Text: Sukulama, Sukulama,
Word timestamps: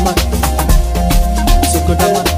Sukulama, 0.00 0.14
Sukulama, 1.72 2.29